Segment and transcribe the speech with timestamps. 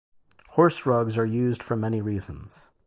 [0.53, 2.69] Horse rugs are used for many reasons.